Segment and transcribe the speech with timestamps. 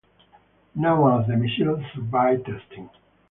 [0.73, 2.89] None of the missiles survived testing.